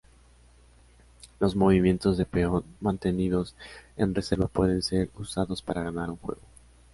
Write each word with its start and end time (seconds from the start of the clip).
Los 1.39 1.55
movimientos 1.55 2.17
de 2.17 2.25
peón 2.25 2.65
mantenidos 2.79 3.55
en 3.97 4.15
reserva 4.15 4.47
pueden 4.47 4.81
ser 4.81 5.11
usados 5.19 5.61
para 5.61 5.83
ganar 5.83 6.09
un 6.09 6.15
juego. 6.17 6.41